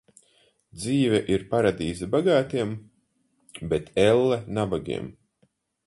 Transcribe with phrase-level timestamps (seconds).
[0.77, 2.73] Dzīve ir paradīze bagātiem,
[3.75, 5.11] bet elle nabagiem.